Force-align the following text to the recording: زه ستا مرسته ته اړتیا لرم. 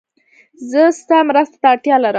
زه 0.69 0.81
ستا 0.99 1.17
مرسته 1.29 1.57
ته 1.61 1.65
اړتیا 1.71 1.95
لرم. 2.01 2.09